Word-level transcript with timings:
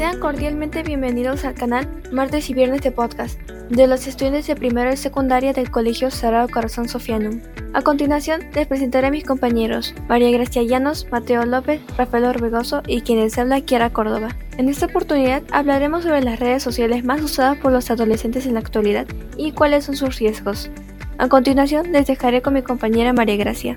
Sean 0.00 0.18
cordialmente 0.18 0.82
bienvenidos 0.82 1.44
al 1.44 1.52
canal 1.52 1.86
Martes 2.10 2.48
y 2.48 2.54
Viernes 2.54 2.80
de 2.80 2.90
Podcast 2.90 3.38
de 3.68 3.86
los 3.86 4.06
estudiantes 4.06 4.46
de 4.46 4.56
primero 4.56 4.90
y 4.90 4.96
secundaria 4.96 5.52
del 5.52 5.70
Colegio 5.70 6.10
Sagrado 6.10 6.48
Corazón 6.48 6.88
Sofianum. 6.88 7.42
A 7.74 7.82
continuación 7.82 8.40
les 8.54 8.66
presentaré 8.66 9.08
a 9.08 9.10
mis 9.10 9.24
compañeros 9.24 9.94
María 10.08 10.30
Gracia 10.30 10.62
Llanos, 10.62 11.06
Mateo 11.12 11.44
López, 11.44 11.82
Rafael 11.98 12.24
Orbegoso 12.24 12.82
y 12.86 13.02
quienes 13.02 13.36
habla 13.36 13.60
Kiara 13.60 13.90
Córdoba. 13.90 14.34
En 14.56 14.70
esta 14.70 14.86
oportunidad 14.86 15.42
hablaremos 15.52 16.04
sobre 16.04 16.22
las 16.22 16.40
redes 16.40 16.62
sociales 16.62 17.04
más 17.04 17.20
usadas 17.20 17.58
por 17.58 17.70
los 17.70 17.90
adolescentes 17.90 18.46
en 18.46 18.54
la 18.54 18.60
actualidad 18.60 19.06
y 19.36 19.52
cuáles 19.52 19.84
son 19.84 19.96
sus 19.96 20.18
riesgos. 20.18 20.70
A 21.18 21.28
continuación 21.28 21.92
les 21.92 22.06
dejaré 22.06 22.40
con 22.40 22.54
mi 22.54 22.62
compañera 22.62 23.12
María 23.12 23.36
Gracia. 23.36 23.74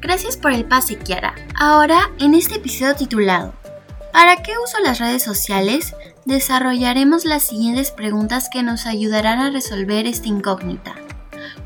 Gracias 0.00 0.38
por 0.38 0.50
el 0.52 0.64
pase, 0.64 0.96
Kiara. 0.96 1.34
Ahora, 1.60 2.08
en 2.18 2.34
este 2.34 2.54
episodio 2.54 2.96
titulado 2.96 3.52
¿Para 4.12 4.42
qué 4.42 4.52
uso 4.62 4.78
las 4.82 4.98
redes 4.98 5.22
sociales? 5.22 5.94
Desarrollaremos 6.24 7.24
las 7.24 7.42
siguientes 7.42 7.90
preguntas 7.90 8.48
que 8.50 8.62
nos 8.62 8.86
ayudarán 8.86 9.38
a 9.38 9.50
resolver 9.50 10.06
esta 10.06 10.28
incógnita. 10.28 10.94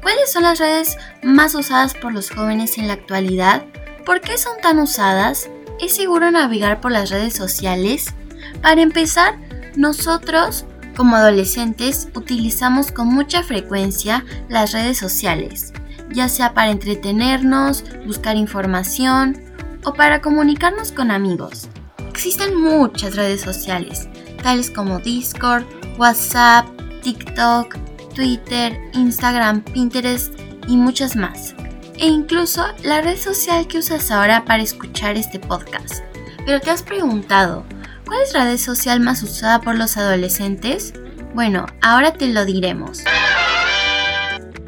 ¿Cuáles 0.02 0.32
son 0.32 0.42
las 0.42 0.58
redes 0.58 0.98
más 1.22 1.54
usadas 1.54 1.94
por 1.94 2.12
los 2.12 2.30
jóvenes 2.30 2.78
en 2.78 2.88
la 2.88 2.94
actualidad? 2.94 3.64
¿Por 4.04 4.20
qué 4.20 4.36
son 4.36 4.60
tan 4.60 4.80
usadas? 4.80 5.48
¿Es 5.80 5.94
seguro 5.94 6.30
navegar 6.30 6.80
por 6.80 6.90
las 6.90 7.10
redes 7.10 7.34
sociales? 7.34 8.12
Para 8.60 8.82
empezar, 8.82 9.38
nosotros, 9.76 10.64
como 10.96 11.16
adolescentes, 11.16 12.08
utilizamos 12.14 12.90
con 12.90 13.06
mucha 13.08 13.42
frecuencia 13.44 14.24
las 14.48 14.72
redes 14.72 14.98
sociales, 14.98 15.72
ya 16.10 16.28
sea 16.28 16.52
para 16.52 16.72
entretenernos, 16.72 17.84
buscar 18.04 18.36
información 18.36 19.40
o 19.84 19.94
para 19.94 20.20
comunicarnos 20.20 20.92
con 20.92 21.10
amigos. 21.10 21.68
Existen 22.12 22.60
muchas 22.60 23.16
redes 23.16 23.40
sociales, 23.40 24.06
tales 24.42 24.70
como 24.70 24.98
Discord, 24.98 25.64
WhatsApp, 25.96 26.66
TikTok, 27.02 27.74
Twitter, 28.14 28.78
Instagram, 28.92 29.62
Pinterest 29.62 30.34
y 30.68 30.76
muchas 30.76 31.16
más. 31.16 31.54
E 31.98 32.06
incluso 32.06 32.66
la 32.84 33.00
red 33.00 33.16
social 33.16 33.66
que 33.66 33.78
usas 33.78 34.10
ahora 34.10 34.44
para 34.44 34.62
escuchar 34.62 35.16
este 35.16 35.40
podcast. 35.40 36.04
Pero 36.44 36.60
te 36.60 36.70
has 36.70 36.82
preguntado, 36.82 37.64
¿cuál 38.04 38.20
es 38.20 38.34
la 38.34 38.44
red 38.44 38.58
social 38.58 39.00
más 39.00 39.22
usada 39.22 39.62
por 39.62 39.74
los 39.74 39.96
adolescentes? 39.96 40.92
Bueno, 41.34 41.64
ahora 41.80 42.12
te 42.12 42.26
lo 42.28 42.44
diremos. 42.44 43.04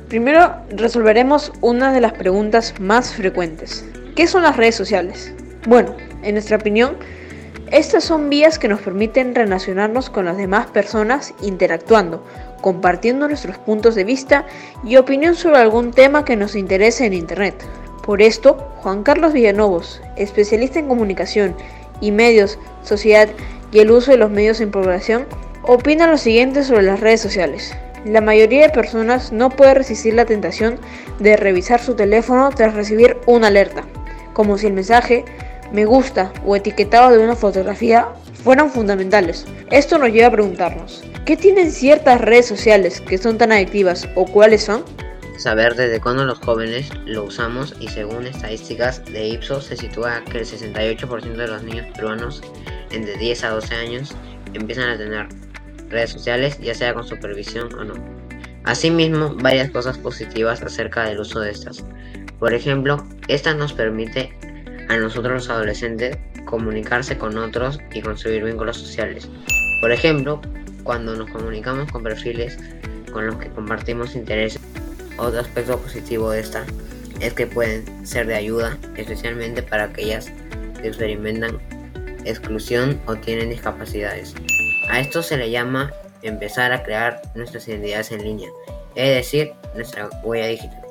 Primero 0.08 0.64
resolveremos 0.70 1.52
una 1.60 1.92
de 1.92 2.00
las 2.00 2.14
preguntas 2.14 2.72
más 2.80 3.12
frecuentes. 3.12 3.84
¿Qué 4.16 4.26
son 4.26 4.44
las 4.44 4.56
redes 4.56 4.76
sociales? 4.76 5.34
Bueno, 5.66 5.94
en 6.22 6.34
nuestra 6.34 6.56
opinión, 6.56 6.96
estas 7.70 8.04
son 8.04 8.28
vías 8.30 8.58
que 8.58 8.68
nos 8.68 8.80
permiten 8.80 9.34
relacionarnos 9.34 10.10
con 10.10 10.26
las 10.26 10.36
demás 10.36 10.66
personas 10.66 11.34
interactuando, 11.40 12.22
compartiendo 12.60 13.26
nuestros 13.26 13.58
puntos 13.58 13.94
de 13.94 14.04
vista 14.04 14.46
y 14.84 14.96
opinión 14.96 15.34
sobre 15.34 15.58
algún 15.58 15.92
tema 15.92 16.24
que 16.24 16.36
nos 16.36 16.56
interese 16.56 17.06
en 17.06 17.14
Internet. 17.14 17.54
Por 18.04 18.20
esto, 18.20 18.56
Juan 18.76 19.02
Carlos 19.02 19.32
Villalobos, 19.32 20.02
especialista 20.16 20.78
en 20.78 20.88
comunicación 20.88 21.54
y 22.00 22.10
medios, 22.10 22.58
sociedad 22.82 23.28
y 23.72 23.78
el 23.78 23.90
uso 23.90 24.10
de 24.10 24.18
los 24.18 24.30
medios 24.30 24.60
en 24.60 24.70
población, 24.70 25.26
opina 25.62 26.06
lo 26.06 26.18
siguiente 26.18 26.64
sobre 26.64 26.82
las 26.82 27.00
redes 27.00 27.22
sociales. 27.22 27.74
La 28.04 28.20
mayoría 28.20 28.62
de 28.62 28.68
personas 28.68 29.32
no 29.32 29.48
puede 29.48 29.72
resistir 29.72 30.12
la 30.12 30.26
tentación 30.26 30.78
de 31.18 31.36
revisar 31.38 31.80
su 31.80 31.94
teléfono 31.94 32.50
tras 32.50 32.74
recibir 32.74 33.16
una 33.24 33.46
alerta, 33.46 33.84
como 34.34 34.58
si 34.58 34.66
el 34.66 34.74
mensaje 34.74 35.24
me 35.74 35.84
gusta 35.86 36.32
o 36.46 36.54
etiquetado 36.54 37.10
de 37.10 37.18
una 37.18 37.34
fotografía 37.34 38.06
fueran 38.44 38.70
fundamentales. 38.70 39.44
Esto 39.72 39.98
nos 39.98 40.10
lleva 40.10 40.28
a 40.28 40.30
preguntarnos, 40.30 41.02
¿qué 41.24 41.36
tienen 41.36 41.72
ciertas 41.72 42.20
redes 42.20 42.46
sociales 42.46 43.00
que 43.00 43.18
son 43.18 43.38
tan 43.38 43.50
adictivas 43.50 44.08
o 44.14 44.24
cuáles 44.24 44.62
son? 44.62 44.84
Saber 45.36 45.74
desde 45.74 46.00
cuándo 46.00 46.24
los 46.24 46.38
jóvenes 46.38 46.88
lo 47.06 47.24
usamos 47.24 47.74
y 47.80 47.88
según 47.88 48.24
estadísticas 48.24 49.04
de 49.06 49.26
Ipsos 49.26 49.64
se 49.64 49.76
sitúa 49.76 50.22
que 50.30 50.38
el 50.38 50.46
68% 50.46 51.34
de 51.34 51.48
los 51.48 51.64
niños 51.64 51.86
peruanos 51.92 52.40
entre 52.92 53.16
10 53.16 53.42
a 53.42 53.50
12 53.50 53.74
años 53.74 54.14
empiezan 54.52 54.90
a 54.90 54.96
tener 54.96 55.26
redes 55.88 56.10
sociales 56.10 56.56
ya 56.60 56.74
sea 56.74 56.94
con 56.94 57.04
supervisión 57.04 57.74
o 57.74 57.82
no. 57.82 57.94
Asimismo, 58.62 59.34
varias 59.42 59.70
cosas 59.70 59.98
positivas 59.98 60.62
acerca 60.62 61.02
del 61.04 61.18
uso 61.18 61.40
de 61.40 61.50
estas. 61.50 61.84
Por 62.38 62.54
ejemplo, 62.54 63.04
esta 63.26 63.54
nos 63.54 63.72
permite 63.72 64.38
a 64.88 64.96
nosotros 64.96 65.34
los 65.34 65.50
adolescentes 65.50 66.16
comunicarse 66.44 67.18
con 67.18 67.36
otros 67.38 67.80
y 67.92 68.00
construir 68.00 68.44
vínculos 68.44 68.76
sociales. 68.76 69.28
Por 69.80 69.92
ejemplo, 69.92 70.40
cuando 70.82 71.16
nos 71.16 71.30
comunicamos 71.30 71.90
con 71.90 72.02
perfiles 72.02 72.58
con 73.14 73.26
los 73.26 73.36
que 73.36 73.48
compartimos 73.48 74.14
intereses. 74.14 74.60
Otro 75.16 75.40
aspecto 75.40 75.78
positivo 75.78 76.30
de 76.30 76.40
esta 76.40 76.64
es 77.20 77.32
que 77.32 77.46
pueden 77.46 78.06
ser 78.06 78.26
de 78.26 78.34
ayuda, 78.34 78.76
especialmente 78.96 79.62
para 79.62 79.84
aquellas 79.84 80.30
que 80.80 80.88
experimentan 80.88 81.58
exclusión 82.24 83.00
o 83.06 83.14
tienen 83.16 83.50
discapacidades. 83.50 84.34
A 84.90 85.00
esto 85.00 85.22
se 85.22 85.36
le 85.36 85.50
llama 85.50 85.92
empezar 86.22 86.72
a 86.72 86.82
crear 86.82 87.22
nuestras 87.34 87.68
identidades 87.68 88.10
en 88.10 88.22
línea, 88.22 88.50
es 88.94 89.14
decir, 89.14 89.52
nuestra 89.74 90.08
huella 90.22 90.48
digital. 90.48 90.83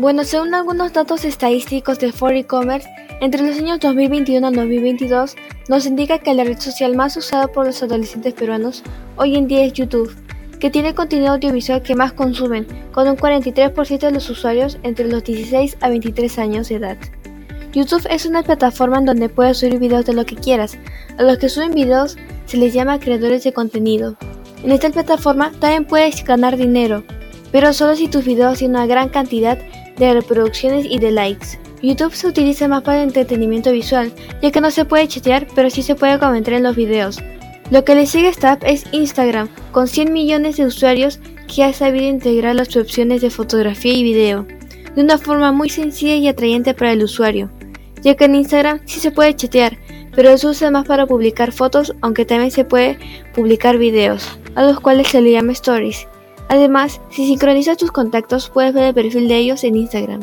Bueno, 0.00 0.24
según 0.24 0.54
algunos 0.54 0.94
datos 0.94 1.26
estadísticos 1.26 1.98
de 1.98 2.10
For 2.10 2.32
E-Commerce, 2.32 2.88
entre 3.20 3.42
los 3.42 3.58
años 3.58 3.80
2021 3.80 4.46
al 4.46 4.54
2022 4.54 5.36
nos 5.68 5.84
indica 5.84 6.18
que 6.20 6.32
la 6.32 6.44
red 6.44 6.58
social 6.58 6.96
más 6.96 7.18
usada 7.18 7.48
por 7.48 7.66
los 7.66 7.82
adolescentes 7.82 8.32
peruanos 8.32 8.82
hoy 9.16 9.36
en 9.36 9.46
día 9.46 9.62
es 9.62 9.74
YouTube, 9.74 10.10
que 10.58 10.70
tiene 10.70 10.88
el 10.88 10.94
contenido 10.94 11.32
audiovisual 11.32 11.82
que 11.82 11.94
más 11.94 12.14
consumen, 12.14 12.66
con 12.92 13.08
un 13.08 13.16
43% 13.18 13.98
de 13.98 14.10
los 14.10 14.30
usuarios 14.30 14.78
entre 14.84 15.06
los 15.06 15.22
16 15.22 15.76
a 15.82 15.90
23 15.90 16.38
años 16.38 16.70
de 16.70 16.76
edad. 16.76 16.96
YouTube 17.74 18.06
es 18.08 18.24
una 18.24 18.42
plataforma 18.42 19.00
en 19.00 19.04
donde 19.04 19.28
puedes 19.28 19.58
subir 19.58 19.78
videos 19.78 20.06
de 20.06 20.14
lo 20.14 20.24
que 20.24 20.36
quieras. 20.36 20.78
A 21.18 21.24
los 21.24 21.36
que 21.36 21.50
suben 21.50 21.74
videos 21.74 22.16
se 22.46 22.56
les 22.56 22.72
llama 22.72 23.00
creadores 23.00 23.44
de 23.44 23.52
contenido. 23.52 24.16
En 24.64 24.70
esta 24.70 24.88
plataforma 24.88 25.52
también 25.60 25.84
puedes 25.84 26.24
ganar 26.24 26.56
dinero, 26.56 27.04
pero 27.52 27.74
solo 27.74 27.96
si 27.96 28.08
tus 28.08 28.24
videos 28.24 28.60
tienen 28.60 28.76
una 28.76 28.86
gran 28.86 29.10
cantidad 29.10 29.58
de 30.06 30.14
reproducciones 30.14 30.86
y 30.88 30.98
de 30.98 31.10
likes. 31.10 31.58
YouTube 31.82 32.14
se 32.14 32.26
utiliza 32.26 32.68
más 32.68 32.82
para 32.82 32.98
el 32.98 33.08
entretenimiento 33.08 33.72
visual, 33.72 34.12
ya 34.42 34.50
que 34.50 34.60
no 34.60 34.70
se 34.70 34.84
puede 34.84 35.08
chatear, 35.08 35.46
pero 35.54 35.70
sí 35.70 35.82
se 35.82 35.94
puede 35.94 36.18
comentar 36.18 36.54
en 36.54 36.62
los 36.62 36.76
videos. 36.76 37.18
Lo 37.70 37.84
que 37.84 37.94
le 37.94 38.06
sigue 38.06 38.26
a 38.26 38.30
esta 38.30 38.52
app 38.52 38.64
es 38.64 38.84
Instagram, 38.92 39.48
con 39.72 39.86
100 39.86 40.12
millones 40.12 40.56
de 40.56 40.66
usuarios 40.66 41.20
que 41.46 41.64
ha 41.64 41.72
sabido 41.72 42.06
integrar 42.06 42.54
las 42.54 42.76
opciones 42.76 43.20
de 43.20 43.30
fotografía 43.30 43.94
y 43.94 44.02
video, 44.02 44.46
de 44.94 45.02
una 45.02 45.18
forma 45.18 45.52
muy 45.52 45.68
sencilla 45.68 46.16
y 46.16 46.28
atrayente 46.28 46.74
para 46.74 46.92
el 46.92 47.04
usuario, 47.04 47.50
ya 48.02 48.14
que 48.14 48.24
en 48.24 48.34
Instagram 48.34 48.80
sí 48.86 49.00
se 49.00 49.12
puede 49.12 49.36
chatear, 49.36 49.78
pero 50.14 50.36
se 50.36 50.48
usa 50.48 50.70
más 50.70 50.86
para 50.86 51.06
publicar 51.06 51.52
fotos, 51.52 51.94
aunque 52.00 52.24
también 52.24 52.50
se 52.50 52.64
puede 52.64 52.98
publicar 53.34 53.78
videos, 53.78 54.38
a 54.54 54.64
los 54.64 54.80
cuales 54.80 55.08
se 55.08 55.20
le 55.20 55.32
llama 55.32 55.52
stories. 55.52 56.08
Además, 56.50 57.00
si 57.10 57.28
sincronizas 57.28 57.76
tus 57.76 57.92
contactos 57.92 58.50
puedes 58.50 58.74
ver 58.74 58.86
el 58.86 58.94
perfil 58.94 59.28
de 59.28 59.36
ellos 59.36 59.62
en 59.62 59.76
Instagram. 59.76 60.20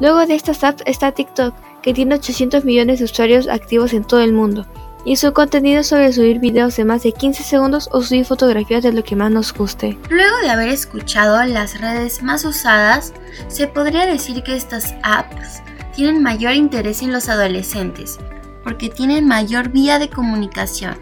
Luego 0.00 0.24
de 0.24 0.34
estas 0.34 0.64
apps 0.64 0.82
está 0.86 1.12
TikTok, 1.12 1.54
que 1.82 1.92
tiene 1.92 2.14
800 2.14 2.64
millones 2.64 2.98
de 2.98 3.04
usuarios 3.04 3.46
activos 3.46 3.92
en 3.92 4.02
todo 4.02 4.20
el 4.20 4.32
mundo, 4.32 4.66
y 5.04 5.16
su 5.16 5.34
contenido 5.34 5.80
es 5.80 5.88
sobre 5.88 6.14
subir 6.14 6.38
videos 6.38 6.76
de 6.76 6.86
más 6.86 7.02
de 7.02 7.12
15 7.12 7.42
segundos 7.42 7.90
o 7.92 8.00
subir 8.00 8.24
fotografías 8.24 8.82
de 8.82 8.92
lo 8.94 9.04
que 9.04 9.16
más 9.16 9.30
nos 9.30 9.52
guste. 9.52 9.98
Luego 10.08 10.38
de 10.40 10.48
haber 10.48 10.70
escuchado 10.70 11.44
las 11.44 11.78
redes 11.78 12.22
más 12.22 12.46
usadas, 12.46 13.12
se 13.48 13.68
podría 13.68 14.06
decir 14.06 14.42
que 14.42 14.56
estas 14.56 14.94
apps 15.02 15.62
tienen 15.94 16.22
mayor 16.22 16.54
interés 16.54 17.02
en 17.02 17.12
los 17.12 17.28
adolescentes, 17.28 18.18
porque 18.64 18.88
tienen 18.88 19.28
mayor 19.28 19.68
vía 19.68 19.98
de 19.98 20.08
comunicación. 20.08 20.96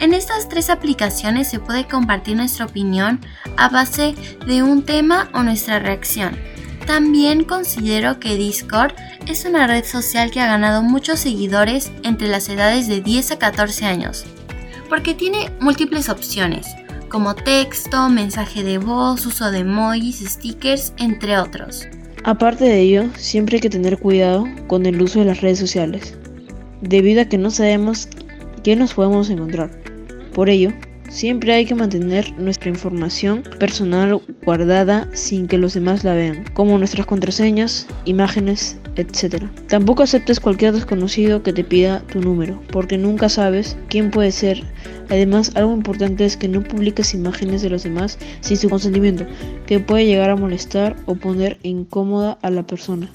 En 0.00 0.14
estas 0.14 0.48
tres 0.48 0.70
aplicaciones 0.70 1.48
se 1.48 1.58
puede 1.58 1.86
compartir 1.86 2.34
nuestra 2.34 2.64
opinión 2.64 3.20
a 3.58 3.68
base 3.68 4.14
de 4.46 4.62
un 4.62 4.82
tema 4.82 5.28
o 5.34 5.42
nuestra 5.42 5.78
reacción. 5.78 6.38
También 6.86 7.44
considero 7.44 8.18
que 8.18 8.36
Discord 8.36 8.94
es 9.26 9.44
una 9.44 9.66
red 9.66 9.84
social 9.84 10.30
que 10.30 10.40
ha 10.40 10.46
ganado 10.46 10.82
muchos 10.82 11.20
seguidores 11.20 11.92
entre 12.02 12.28
las 12.28 12.48
edades 12.48 12.88
de 12.88 13.02
10 13.02 13.32
a 13.32 13.38
14 13.38 13.84
años, 13.84 14.24
porque 14.88 15.12
tiene 15.12 15.52
múltiples 15.60 16.08
opciones, 16.08 16.66
como 17.10 17.34
texto, 17.34 18.08
mensaje 18.08 18.64
de 18.64 18.78
voz, 18.78 19.26
uso 19.26 19.50
de 19.50 19.58
emojis, 19.58 20.20
stickers, 20.26 20.94
entre 20.96 21.38
otros. 21.38 21.86
Aparte 22.24 22.64
de 22.64 22.80
ello, 22.80 23.04
siempre 23.16 23.56
hay 23.56 23.60
que 23.60 23.70
tener 23.70 23.98
cuidado 23.98 24.46
con 24.66 24.86
el 24.86 25.02
uso 25.02 25.18
de 25.18 25.26
las 25.26 25.42
redes 25.42 25.58
sociales, 25.58 26.16
debido 26.80 27.20
a 27.20 27.26
que 27.26 27.36
no 27.36 27.50
sabemos 27.50 28.08
qué 28.64 28.76
nos 28.76 28.94
podemos 28.94 29.28
encontrar. 29.28 29.79
Por 30.32 30.48
ello, 30.48 30.72
Siempre 31.10 31.52
hay 31.52 31.66
que 31.66 31.74
mantener 31.74 32.32
nuestra 32.38 32.70
información 32.70 33.42
personal 33.58 34.20
guardada 34.44 35.08
sin 35.12 35.48
que 35.48 35.58
los 35.58 35.74
demás 35.74 36.04
la 36.04 36.14
vean, 36.14 36.44
como 36.54 36.78
nuestras 36.78 37.04
contraseñas, 37.04 37.88
imágenes, 38.04 38.78
etc. 38.94 39.42
Tampoco 39.66 40.04
aceptes 40.04 40.38
cualquier 40.38 40.72
desconocido 40.72 41.42
que 41.42 41.52
te 41.52 41.64
pida 41.64 42.02
tu 42.12 42.20
número, 42.20 42.62
porque 42.70 42.96
nunca 42.96 43.28
sabes 43.28 43.76
quién 43.88 44.12
puede 44.12 44.30
ser. 44.30 44.62
Además, 45.08 45.50
algo 45.56 45.74
importante 45.74 46.24
es 46.24 46.36
que 46.36 46.46
no 46.46 46.62
publiques 46.62 47.12
imágenes 47.12 47.60
de 47.62 47.70
los 47.70 47.82
demás 47.82 48.16
sin 48.40 48.56
su 48.56 48.70
consentimiento, 48.70 49.26
que 49.66 49.80
puede 49.80 50.06
llegar 50.06 50.30
a 50.30 50.36
molestar 50.36 50.94
o 51.06 51.16
poner 51.16 51.58
incómoda 51.64 52.38
a 52.40 52.50
la 52.50 52.62
persona. 52.62 53.10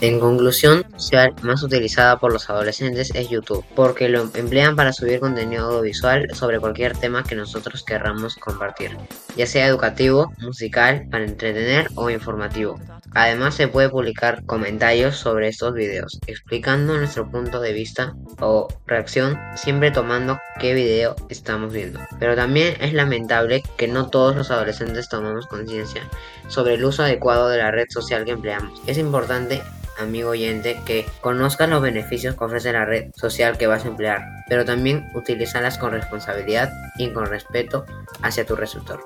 En 0.00 0.20
conclusión, 0.20 0.86
la 1.10 1.34
más 1.42 1.64
utilizada 1.64 2.20
por 2.20 2.32
los 2.32 2.48
adolescentes 2.48 3.10
es 3.16 3.30
YouTube, 3.30 3.64
porque 3.74 4.08
lo 4.08 4.30
emplean 4.34 4.76
para 4.76 4.92
subir 4.92 5.18
contenido 5.18 5.66
audiovisual 5.66 6.28
sobre 6.34 6.60
cualquier 6.60 6.96
tema 6.96 7.24
que 7.24 7.34
nosotros 7.34 7.82
querramos 7.82 8.36
compartir, 8.36 8.96
ya 9.36 9.46
sea 9.46 9.66
educativo, 9.66 10.32
musical, 10.38 11.08
para 11.10 11.24
entretener 11.24 11.88
o 11.96 12.10
informativo. 12.10 12.78
Además 13.14 13.56
se 13.56 13.66
puede 13.66 13.88
publicar 13.88 14.44
comentarios 14.44 15.16
sobre 15.16 15.48
estos 15.48 15.74
videos, 15.74 16.20
explicando 16.28 16.96
nuestro 16.96 17.28
punto 17.28 17.60
de 17.60 17.72
vista 17.72 18.14
o 18.40 18.68
reacción, 18.86 19.36
siempre 19.56 19.90
tomando 19.90 20.38
qué 20.60 20.74
video 20.74 21.16
estamos 21.28 21.72
viendo. 21.72 21.98
Pero 22.20 22.36
también 22.36 22.76
es 22.80 22.92
lamentable 22.92 23.64
que 23.76 23.88
no 23.88 24.10
todos 24.10 24.36
los 24.36 24.52
adolescentes 24.52 25.08
tomamos 25.08 25.48
conciencia 25.48 26.08
sobre 26.46 26.74
el 26.74 26.84
uso 26.84 27.02
adecuado 27.02 27.48
de 27.48 27.58
la 27.58 27.72
red 27.72 27.86
social 27.88 28.24
que 28.24 28.32
empleamos. 28.32 28.80
Es 28.86 28.98
importante 28.98 29.60
amigo 29.98 30.30
oyente, 30.30 30.80
que 30.84 31.06
conozcas 31.20 31.68
los 31.68 31.82
beneficios 31.82 32.36
que 32.36 32.44
ofrece 32.44 32.72
la 32.72 32.84
red 32.84 33.10
social 33.14 33.58
que 33.58 33.66
vas 33.66 33.84
a 33.84 33.88
emplear, 33.88 34.22
pero 34.48 34.64
también 34.64 35.08
utilízalas 35.14 35.78
con 35.78 35.92
responsabilidad 35.92 36.72
y 36.98 37.10
con 37.12 37.26
respeto 37.26 37.84
hacia 38.22 38.46
tu 38.46 38.56
receptor. 38.56 39.00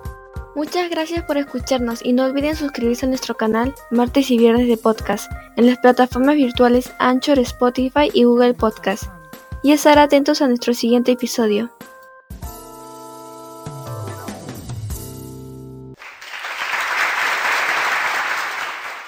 Muchas 0.55 0.91
gracias 0.91 1.25
por 1.25 1.39
escucharnos 1.39 2.05
y 2.05 2.13
no 2.13 2.27
olviden 2.27 2.57
suscribirse 2.57 3.07
a 3.07 3.09
nuestro 3.09 3.37
canal 3.37 3.75
martes 3.91 4.31
y 4.31 4.37
viernes 4.37 4.69
de 4.69 4.77
podcast 4.77 5.33
en 5.57 5.67
las 5.67 5.79
plataformas 5.79 6.37
virtuales 6.37 6.93
Anchor, 6.99 7.39
Spotify 7.39 8.11
y 8.13 8.25
Google 8.25 8.53
Podcast. 8.53 9.05
Y 9.63 9.73
estar 9.73 9.99
atentos 9.99 10.43
a 10.43 10.49
nuestro 10.49 10.75
siguiente 10.75 11.13
episodio. 11.13 11.71